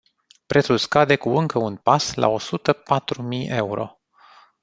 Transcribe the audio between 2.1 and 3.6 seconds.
la o sută patru mii